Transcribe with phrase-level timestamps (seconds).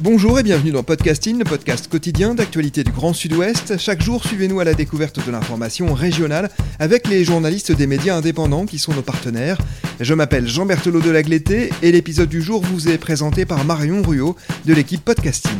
[0.00, 3.78] Bonjour et bienvenue dans Podcasting, le podcast quotidien d'actualité du Grand Sud-Ouest.
[3.78, 8.64] Chaque jour, suivez-nous à la découverte de l'information régionale avec les journalistes des médias indépendants
[8.64, 9.58] qui sont nos partenaires.
[9.98, 14.00] Je m'appelle Jean Berthelot de Lagleté et l'épisode du jour vous est présenté par Marion
[14.02, 15.58] Ruot de l'équipe Podcasting.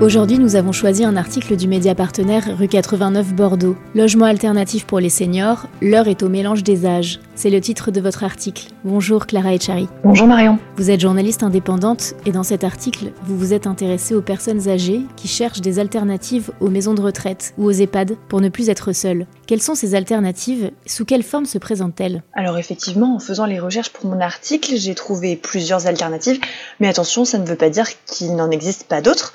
[0.00, 3.76] Aujourd'hui, nous avons choisi un article du média partenaire rue 89 Bordeaux.
[3.96, 7.18] Logement alternatif pour les seniors, l'heure est au mélange des âges.
[7.34, 8.68] C'est le titre de votre article.
[8.84, 9.88] Bonjour Clara Echari.
[10.04, 10.56] Bonjour Marion.
[10.76, 15.00] Vous êtes journaliste indépendante et dans cet article, vous vous êtes intéressée aux personnes âgées
[15.16, 18.92] qui cherchent des alternatives aux maisons de retraite ou aux EHPAD pour ne plus être
[18.92, 19.26] seules.
[19.48, 22.22] Quelles sont ces alternatives Sous quelle forme se présentent-elles?
[22.34, 26.38] Alors effectivement, en faisant les recherches pour mon article, j'ai trouvé plusieurs alternatives,
[26.78, 29.32] mais attention, ça ne veut pas dire qu'il n'en existe pas d'autres.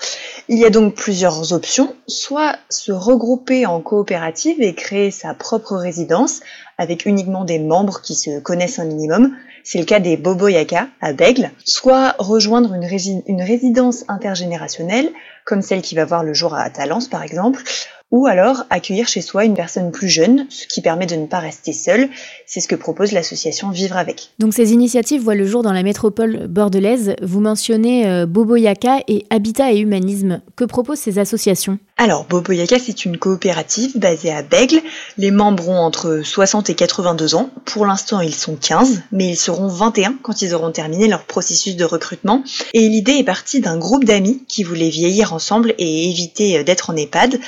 [0.48, 5.76] Il y a donc plusieurs options, soit se regrouper en coopérative et créer sa propre
[5.76, 6.40] résidence
[6.78, 11.14] avec uniquement des membres qui se connaissent un minimum, c'est le cas des Boboyaka à
[11.14, 15.10] Bègle, soit rejoindre une, résidence intergénérationnelle,
[15.46, 17.64] comme celle qui va voir le jour à Talence par exemple,
[18.14, 21.40] ou alors accueillir chez soi une personne plus jeune, ce qui permet de ne pas
[21.40, 22.10] rester seul.
[22.46, 24.30] C'est ce que propose l'association Vivre avec.
[24.38, 27.16] Donc ces initiatives voient le jour dans la métropole bordelaise.
[27.24, 30.42] Vous mentionnez euh, Boboyaka et Habitat et Humanisme.
[30.56, 31.80] Que proposent ces associations?
[31.98, 34.82] Alors, Boboyaka, c'est une coopérative basée à Bègle.
[35.18, 37.52] Les membres ont entre 60 et 82 ans.
[37.66, 41.76] Pour l'instant, ils sont 15, mais ils seront 21 quand ils auront terminé leur processus
[41.76, 42.44] de recrutement.
[42.74, 46.90] Et l'idée est partie d'un groupe d'amis qui voulaient vieillir ensemble et éviter euh, d'être
[46.90, 47.40] en EHPAD.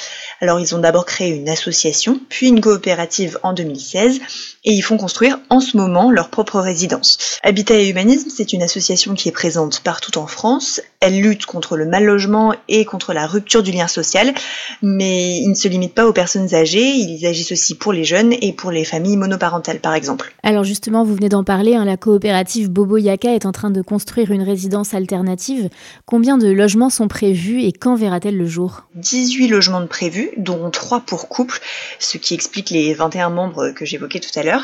[0.41, 4.98] Alors, ils ont d'abord créé une association, puis une coopérative en 2016, et ils font
[4.98, 7.40] construire en ce moment leur propre résidence.
[7.44, 10.81] Habitat et Humanisme, c'est une association qui est présente partout en France.
[11.00, 14.34] Elle lutte contre le mal logement et contre la rupture du lien social
[14.81, 18.34] mais ils ne se limitent pas aux personnes âgées, ils agissent aussi pour les jeunes
[18.42, 20.34] et pour les familles monoparentales par exemple.
[20.44, 23.82] Alors justement, vous venez d'en parler, hein, la coopérative Bobo Yaka est en train de
[23.82, 25.70] construire une résidence alternative.
[26.06, 28.84] Combien de logements sont prévus et quand verra-t-elle le jour?
[28.96, 31.59] 18 logements de prévus, dont 3 pour couple,
[32.00, 34.54] ce qui explique les 21 membres que j'évoquais tout à l'heure.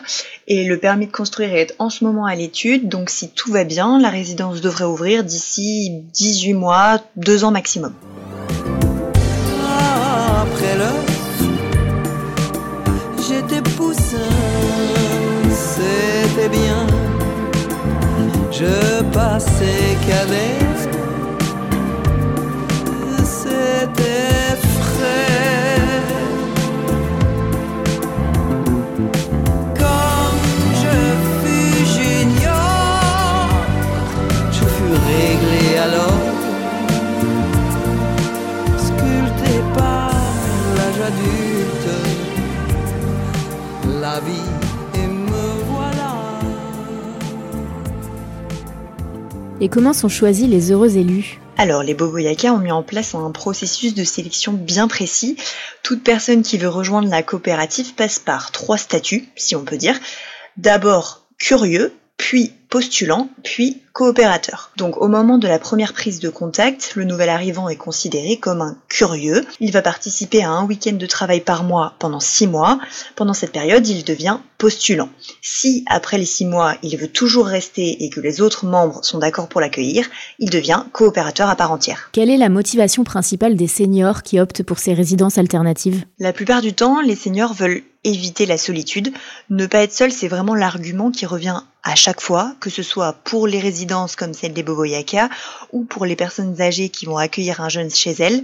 [0.47, 3.63] Et le permis de construire est en ce moment à l'étude, donc si tout va
[3.63, 7.93] bien, la résidence devrait ouvrir d'ici 18 mois, 2 ans maximum.
[13.31, 14.17] j'étais poussin,
[15.49, 16.87] c'était bien.
[18.51, 19.90] Je passais
[41.11, 41.89] adulte
[44.01, 44.31] la vie
[44.95, 46.13] et me voilà.
[49.59, 53.29] Et comment sont choisis les heureux élus alors, les Boboyaka ont mis en place un
[53.29, 55.37] processus de sélection bien précis.
[55.83, 59.99] Toute personne qui veut rejoindre la coopérative passe par trois statuts, si on peut dire.
[60.57, 64.71] D'abord, curieux, puis postulant, puis coopérateur.
[64.77, 68.61] Donc au moment de la première prise de contact, le nouvel arrivant est considéré comme
[68.61, 69.45] un curieux.
[69.59, 72.79] Il va participer à un week-end de travail par mois pendant six mois.
[73.17, 75.09] Pendant cette période, il devient postulant.
[75.41, 79.19] Si après les six mois, il veut toujours rester et que les autres membres sont
[79.19, 80.07] d'accord pour l'accueillir,
[80.39, 82.09] il devient coopérateur à part entière.
[82.13, 86.05] Quelle est la motivation principale des seniors qui optent pour ces résidences alternatives?
[86.19, 89.13] La plupart du temps, les seniors veulent éviter la solitude.
[89.49, 93.13] Ne pas être seul, c'est vraiment l'argument qui revient à chaque fois, que ce soit
[93.23, 95.29] pour les résidences comme celle des Boboyaka
[95.71, 98.43] ou pour les personnes âgées qui vont accueillir un jeune chez elles.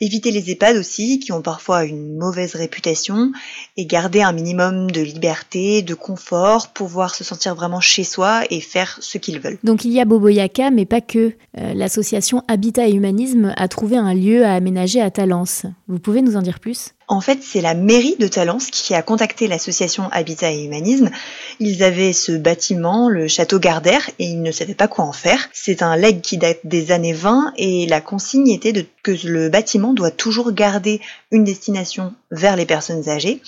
[0.00, 3.32] Éviter les EHPAD aussi, qui ont parfois une mauvaise réputation,
[3.76, 8.60] et garder un minimum de liberté, de confort, pouvoir se sentir vraiment chez soi et
[8.60, 9.58] faire ce qu'ils veulent.
[9.64, 11.34] Donc il y a Boboyaka, mais pas que.
[11.58, 15.66] Euh, l'association Habitat et Humanisme a trouvé un lieu à aménager à Talence.
[15.88, 16.92] Vous pouvez nous en dire plus?
[17.08, 21.10] En fait, c'est la mairie de Talence qui a contacté l'association Habitat et Humanisme.
[21.58, 25.48] Ils avaient ce bâtiment, le château Gardère, et ils ne savaient pas quoi en faire.
[25.54, 29.94] C'est un leg qui date des années 20 et la consigne était que le bâtiment
[29.94, 31.00] doit toujours garder
[31.30, 33.40] une destination vers les personnes âgées.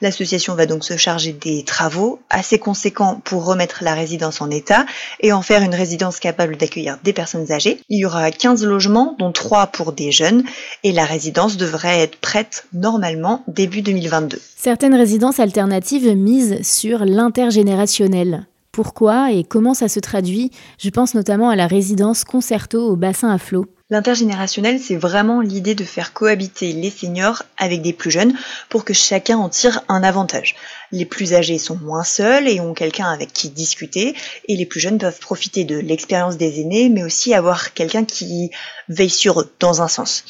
[0.00, 4.86] L'association va donc se charger des travaux assez conséquents pour remettre la résidence en état
[5.20, 7.78] et en faire une résidence capable d'accueillir des personnes âgées.
[7.90, 10.44] Il y aura 15 logements, dont 3 pour des jeunes,
[10.82, 13.01] et la résidence devrait être prête normalement
[13.48, 14.38] début 2022.
[14.56, 18.46] Certaines résidences alternatives misent sur l'intergénérationnel.
[18.72, 20.50] Pourquoi et comment ça se traduit?
[20.78, 23.66] Je pense notamment à la résidence Concerto au bassin à flot.
[23.92, 28.32] L'intergénérationnel, c'est vraiment l'idée de faire cohabiter les seniors avec des plus jeunes
[28.70, 30.56] pour que chacun en tire un avantage.
[30.92, 34.14] Les plus âgés sont moins seuls et ont quelqu'un avec qui discuter,
[34.48, 38.50] et les plus jeunes peuvent profiter de l'expérience des aînés, mais aussi avoir quelqu'un qui
[38.88, 40.24] veille sur eux, dans un sens.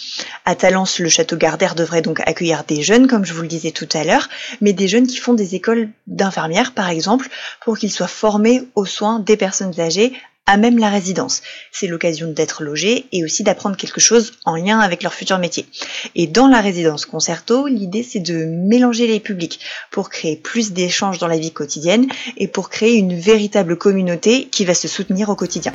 [0.45, 3.71] À Talence, le château Gardère devrait donc accueillir des jeunes, comme je vous le disais
[3.71, 4.29] tout à l'heure,
[4.61, 7.29] mais des jeunes qui font des écoles d'infirmières, par exemple,
[7.65, 10.13] pour qu'ils soient formés aux soins des personnes âgées
[10.47, 11.43] à même la résidence.
[11.71, 15.67] C'est l'occasion d'être logé et aussi d'apprendre quelque chose en lien avec leur futur métier.
[16.15, 19.61] Et dans la résidence concerto, l'idée c'est de mélanger les publics
[19.91, 24.65] pour créer plus d'échanges dans la vie quotidienne et pour créer une véritable communauté qui
[24.65, 25.73] va se soutenir au quotidien.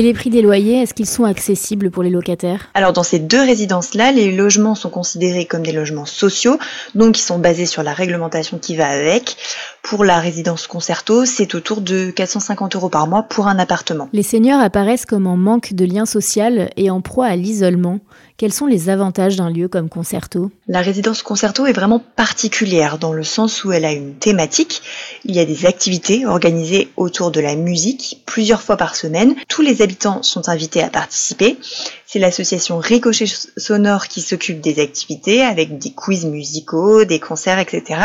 [0.00, 2.70] Et les prix des loyers, est-ce qu'ils sont accessibles pour les locataires?
[2.72, 6.58] Alors dans ces deux résidences-là, les logements sont considérés comme des logements sociaux,
[6.94, 9.36] donc ils sont basés sur la réglementation qui va avec.
[9.82, 14.08] Pour la résidence concerto, c'est autour de 450 euros par mois pour un appartement.
[14.14, 18.00] Les seniors apparaissent comme en manque de lien social et en proie à l'isolement.
[18.38, 20.50] Quels sont les avantages d'un lieu comme Concerto?
[20.66, 24.80] La résidence concerto est vraiment particulière dans le sens où elle a une thématique.
[25.26, 29.34] Il y a des activités organisées autour de la musique plusieurs fois par semaine.
[29.46, 29.82] Tous les
[30.22, 31.58] sont invités à participer.
[32.06, 33.26] C'est l'association Ricochet
[33.56, 38.00] Sonore qui s'occupe des activités avec des quiz musicaux, des concerts, etc.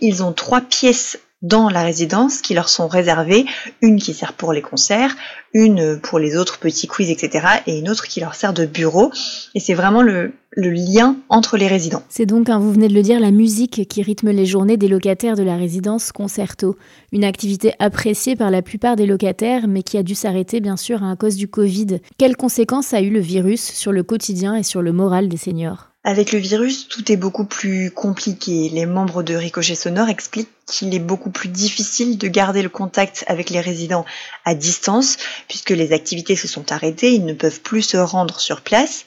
[0.00, 3.46] Ils ont trois pièces dans la résidence qui leur sont réservées,
[3.80, 5.14] une qui sert pour les concerts,
[5.54, 7.46] une pour les autres petits quiz, etc.
[7.66, 9.12] et une autre qui leur sert de bureau.
[9.54, 12.02] Et c'est vraiment le, lien entre les résidents.
[12.08, 15.36] C'est donc, vous venez de le dire, la musique qui rythme les journées des locataires
[15.36, 16.76] de la résidence Concerto.
[17.12, 21.04] Une activité appréciée par la plupart des locataires, mais qui a dû s'arrêter bien sûr
[21.04, 22.00] à cause du Covid.
[22.18, 25.90] Quelles conséquences a eu le virus sur le quotidien et sur le moral des seniors?
[26.08, 28.70] Avec le virus, tout est beaucoup plus compliqué.
[28.70, 33.24] Les membres de Ricochet Sonore expliquent qu'il est beaucoup plus difficile de garder le contact
[33.26, 34.04] avec les résidents
[34.44, 35.16] à distance,
[35.48, 39.04] puisque les activités se sont arrêtées, ils ne peuvent plus se rendre sur place,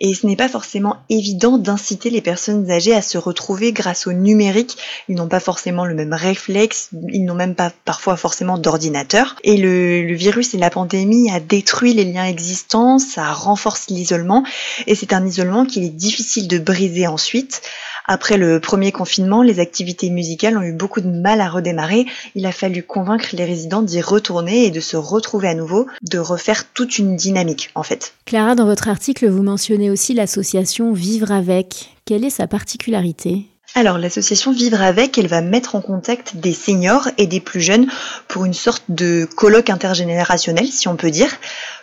[0.00, 4.12] et ce n'est pas forcément évident d'inciter les personnes âgées à se retrouver grâce au
[4.12, 4.76] numérique.
[5.08, 9.56] Ils n'ont pas forcément le même réflexe, ils n'ont même pas parfois forcément d'ordinateur, et
[9.56, 14.44] le, virus et la pandémie a détruit les liens existants, ça renforce l'isolement,
[14.86, 17.62] et c'est un isolement qu'il est difficile de briser ensuite.
[18.06, 22.06] Après le premier confinement, les activités musicales ont eu beaucoup de mal à redémarrer.
[22.34, 26.18] Il a fallu convaincre les résidents d'y retourner et de se retrouver à nouveau, de
[26.18, 28.14] refaire toute une dynamique en fait.
[28.24, 31.90] Clara, dans votre article, vous mentionnez aussi l'association Vivre avec.
[32.06, 33.44] Quelle est sa particularité?
[33.74, 37.86] Alors l'association Vivre avec, elle va mettre en contact des seniors et des plus jeunes
[38.26, 41.30] pour une sorte de colloque intergénérationnel, si on peut dire.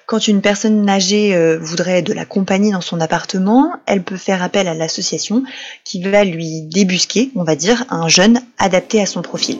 [0.08, 4.44] Quand une personne âgée euh, voudrait de la compagnie dans son appartement, elle peut faire
[4.44, 5.44] appel à l'association
[5.84, 9.58] qui va lui débusquer, on va dire, un jeune adapté à son profil.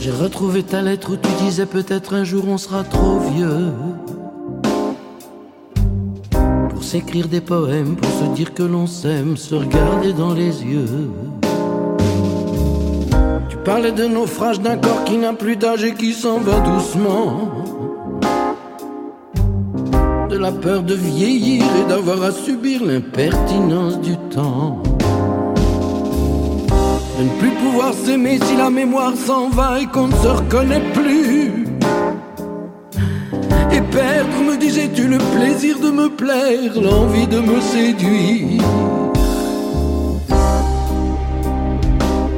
[0.00, 3.72] J'ai retrouvé ta lettre où tu disais peut-être un jour on sera trop vieux
[6.70, 11.10] pour s'écrire des poèmes, pour se dire que l'on s'aime, se regarder dans les yeux.
[13.48, 17.79] Tu parlais de naufrage d'un corps qui n'a plus d'âge et qui s'en va doucement.
[20.40, 24.82] La peur de vieillir et d'avoir à subir l'impertinence du temps.
[27.18, 30.80] De ne plus pouvoir s'aimer si la mémoire s'en va et qu'on ne se reconnaît
[30.94, 31.66] plus.
[33.70, 38.62] Et perdre, me disais-tu, le plaisir de me plaire, l'envie de me séduire.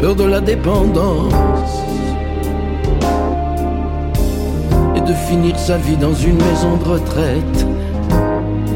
[0.00, 1.32] Peur de la dépendance.
[4.96, 7.66] Et de finir sa vie dans une maison de retraite,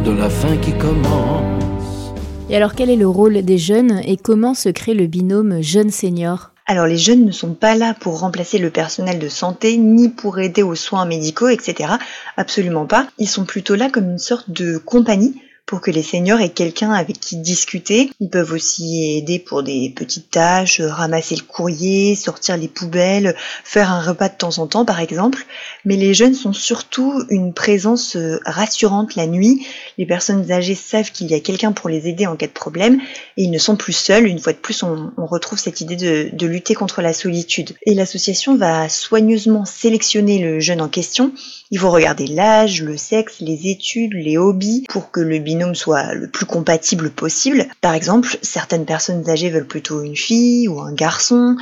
[0.07, 2.13] de la fin qui commence.
[2.49, 6.53] Et alors quel est le rôle des jeunes et comment se crée le binôme jeune-senior
[6.69, 10.41] alors les jeunes ne sont pas là pour remplacer le personnel de santé, ni pour
[10.41, 11.93] aider aux soins médicaux, etc.
[12.37, 13.07] Absolument pas.
[13.19, 16.93] Ils sont plutôt là comme une sorte de compagnie pour que les seniors aient quelqu'un
[16.93, 18.11] avec qui discuter.
[18.21, 23.91] Ils peuvent aussi aider pour des petites tâches, ramasser le courrier, sortir les poubelles, faire
[23.91, 25.45] un repas de temps en temps par exemple.
[25.85, 29.67] Mais les jeunes sont surtout une présence euh, rassurante la nuit.
[29.99, 33.01] Les personnes âgées savent qu'il y a quelqu'un pour les aider en cas de problème
[33.37, 34.27] et ils ne sont plus seuls.
[34.27, 37.75] Une fois de plus, on, retrouve cette idée de, lutter contre la solitude.
[37.85, 41.33] Et l'association va soigneusement sélectionner le jeune en question
[41.73, 46.15] il faut regarder l'âge, le sexe, les études, les hobbies pour que le binôme soit
[46.15, 47.67] le plus compatible possible.
[47.81, 51.57] Par exemple, certaines personnes âgées veulent plutôt une fille ou un garçon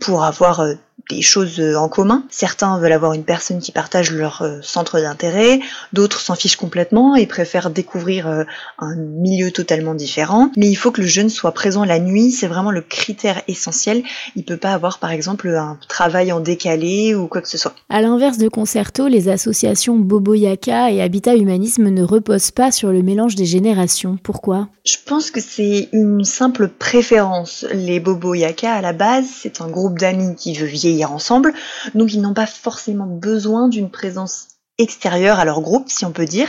[0.00, 0.74] pour avoir euh,
[1.10, 2.24] des choses euh, en commun.
[2.30, 5.60] Certains veulent avoir une personne qui partage leur euh, centre d'intérêt,
[5.92, 8.44] d'autres s'en fichent complètement et préfèrent découvrir euh,
[8.78, 10.50] un milieu totalement différent.
[10.56, 14.02] Mais il faut que le jeune soit présent la nuit, c'est vraiment le critère essentiel.
[14.36, 17.74] Il peut pas avoir par exemple un travail en décalé ou quoi que ce soit.
[17.88, 22.90] À l'inverse de Concerto, les associations Bobo Yaka et Habitat Humanisme ne reposent pas sur
[22.90, 24.18] le mélange des générations.
[24.22, 24.68] Pourquoi?
[24.84, 27.66] Je pense que c'est une simple préférence.
[27.72, 31.54] Les Bobo Yaka à la base, c'est un groupe d'amis qui veut vieillir ensemble,
[31.94, 36.24] donc ils n'ont pas forcément besoin d'une présence extérieure à leur groupe, si on peut
[36.24, 36.48] dire.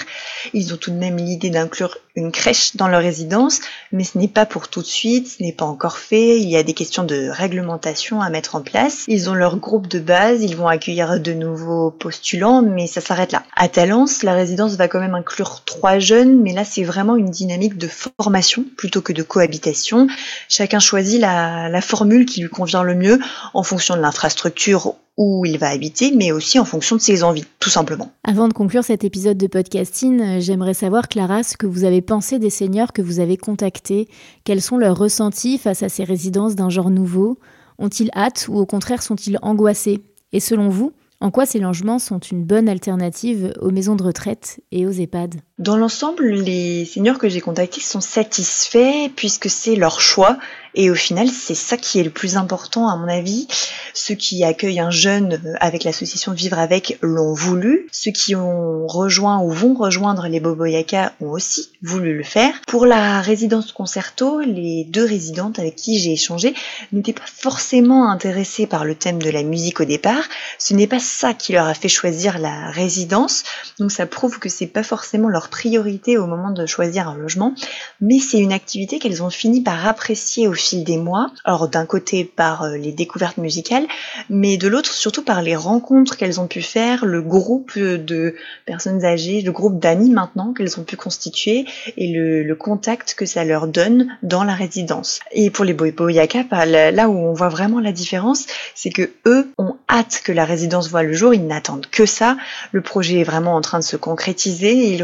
[0.54, 3.60] Ils ont tout de même l'idée d'inclure une crèche dans leur résidence,
[3.92, 6.56] mais ce n'est pas pour tout de suite, ce n'est pas encore fait, il y
[6.56, 9.06] a des questions de réglementation à mettre en place.
[9.08, 13.32] Ils ont leur groupe de base, ils vont accueillir de nouveaux postulants, mais ça s'arrête
[13.32, 13.44] là.
[13.56, 17.32] À Talence, la résidence va quand même inclure trois jeunes, mais là c'est vraiment une
[17.32, 20.08] dynamique de formation plutôt que de cohabitation.
[20.50, 23.20] Chacun choisit la, la formule qui lui convient le mieux
[23.54, 27.46] en fonction de l'infrastructure où il va habiter, mais aussi en fonction de ses envies,
[27.60, 28.12] tout simplement.
[28.24, 32.40] Avant de conclure cet épisode de podcasting, j'aimerais savoir, Clara, ce que vous avez pensé
[32.40, 34.08] des seniors que vous avez contactés.
[34.44, 37.38] Quels sont leurs ressentis face à ces résidences d'un genre nouveau?
[37.78, 40.04] Ont-ils hâte ou au contraire sont-ils angoissés?
[40.32, 44.62] Et selon vous, en quoi ces logements sont une bonne alternative aux maisons de retraite
[44.72, 45.36] et aux EHPAD?
[45.60, 50.40] Dans l'ensemble, les seniors que j'ai contactés sont satisfaits puisque c'est leur choix
[50.76, 53.48] et au final, c'est ça qui est le plus important à mon avis.
[53.94, 57.88] Ceux qui accueillent un jeune euh, avec l'association Vivre avec l'ont voulu.
[57.92, 62.54] Ceux qui ont rejoint ou vont rejoindre les Boboyaka ont aussi voulu le faire.
[62.68, 66.56] Pour la résidence concerto, les deux résidentes avec qui j'ai échangé
[66.92, 70.24] n'étaient pas forcément intéressées par le thème de la musique au départ.
[70.58, 73.44] Ce n'est pas ça qui leur a fait choisir la résidence.
[73.80, 77.54] Donc ça prouve que c'est pas forcément leur priorité au moment de choisir un logement,
[78.02, 81.32] mais c'est une activité qu'elles ont fini par apprécier au fil des mois.
[81.46, 83.86] Alors d'un côté par euh, les découvertes musicales,
[84.30, 88.36] mais de l'autre surtout par les rencontres qu'elles ont pu faire, le groupe de
[88.66, 91.66] personnes âgées, le groupe d'amis maintenant qu'elles ont pu constituer
[91.98, 95.20] et le, contact que ça leur donne dans la résidence.
[95.32, 98.46] Et pour les Boyaka, bah, là où on voit vraiment la différence,
[98.76, 102.38] c'est que eux ont hâte que la résidence voit le jour, ils n'attendent que ça.
[102.72, 105.04] Le projet est vraiment en train de se concrétiser et il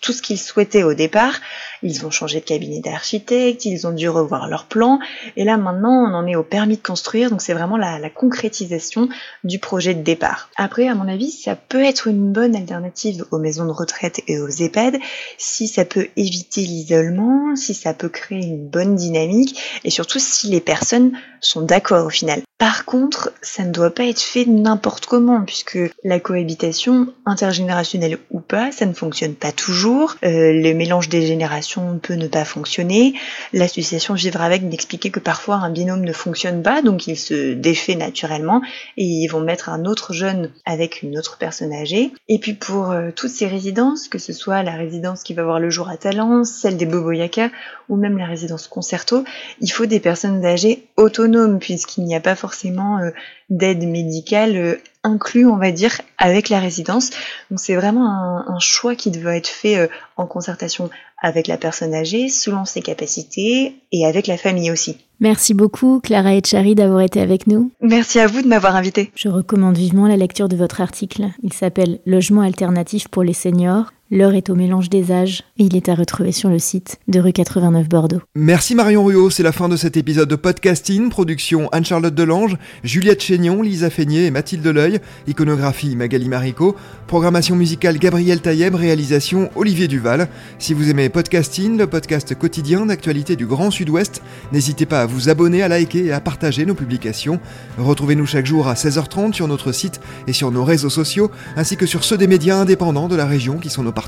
[0.00, 1.40] tout ce qu'ils souhaitaient au départ.
[1.82, 4.98] Ils ont changé de cabinet d'architecte, ils ont dû revoir leur plan
[5.36, 9.08] et là maintenant, on en est au permis de construire, donc c'est vraiment la, concrétisation
[9.44, 10.50] du projet de départ.
[10.56, 14.38] Après, à mon avis, ça peut être une bonne alternative aux maisons de retraite et
[14.38, 14.98] aux EHPAD
[15.38, 20.48] si ça peut éviter l'isolement, si ça peut créer une bonne dynamique et surtout si
[20.48, 22.42] les personnes sont d'accord au final.
[22.58, 28.38] Par contre, ça ne doit pas être fait n'importe comment, puisque la cohabitation, intergénérationnelle ou
[28.38, 30.14] pas, ça ne fonctionne pas toujours.
[30.24, 31.71] Euh, le mélange des générations
[32.02, 33.14] peut ne pas fonctionner.
[33.52, 37.96] L'association Vivre avec m'expliquait que parfois un binôme ne fonctionne pas, donc il se défait
[37.96, 38.62] naturellement,
[38.96, 42.12] et ils vont mettre un autre jeune avec une autre personne âgée.
[42.28, 45.58] Et puis pour euh, toutes ces résidences, que ce soit la résidence qui va voir
[45.58, 47.50] le jour à Talence, celle des Boboyaka,
[47.88, 49.24] ou même la résidence Concerto,
[49.60, 53.10] il faut des personnes âgées autonomes, puisqu'il n'y a pas forcément forcément euh,
[53.48, 57.10] d'aide médicale euh, inclus, on va dire, avec la résidence.
[57.50, 59.86] Donc c'est vraiment un, choix qui doit être fait euh,
[60.16, 60.90] en concertation
[61.22, 64.98] avec la personne âgée, selon ses capacités et avec la famille aussi.
[65.20, 67.70] Merci beaucoup Clara Etchari d'avoir été avec nous.
[67.80, 69.12] Merci à vous de m'avoir invité.
[69.14, 71.28] Je recommande vivement la lecture de votre article.
[71.44, 75.74] Il s'appelle Logement alternatif pour les seniors L'heure est au mélange des âges et il
[75.74, 78.20] est à retrouver sur le site de rue 89 Bordeaux.
[78.34, 83.22] Merci Marion Ruot, c'est la fin de cet épisode de podcasting, production Anne-Charlotte Delange, Juliette
[83.22, 86.76] Chénion, Lisa Feignet et Mathilde Leuil, iconographie Magali Marico,
[87.06, 90.28] programmation musicale Gabriel Taïeb, réalisation Olivier Duval.
[90.58, 94.20] Si vous aimez podcasting, le podcast quotidien d'actualité du Grand Sud-Ouest,
[94.52, 97.40] n'hésitez pas à vous abonner, à liker et à partager nos publications.
[97.78, 101.86] Retrouvez-nous chaque jour à 16h30 sur notre site et sur nos réseaux sociaux, ainsi que
[101.86, 104.01] sur ceux des médias indépendants de la région qui sont nos partenaires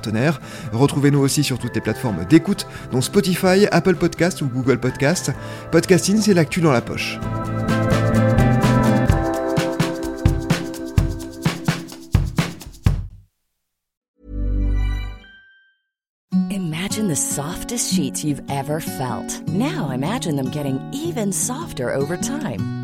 [0.73, 5.33] Retrouvez-nous aussi sur toutes les plateformes d'écoute, dont Spotify, Apple Podcast ou Google Podcast.
[5.71, 7.19] Podcasting, c'est l'actu dans la poche.
[16.51, 19.43] Imagine the softest sheets you've ever felt.
[19.49, 22.84] Now imagine them getting even softer over time.